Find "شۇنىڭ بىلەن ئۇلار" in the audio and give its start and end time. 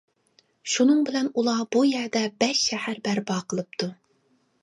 0.75-1.59